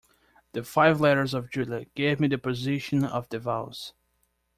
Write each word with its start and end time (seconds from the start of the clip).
The 0.53 0.63
five 0.63 0.99
letters 0.99 1.35
of 1.35 1.51
“Julia” 1.51 1.85
gave 1.93 2.19
me 2.19 2.27
the 2.27 2.39
position 2.39 3.05
of 3.05 3.29
the 3.29 3.37
vowels. 3.37 3.93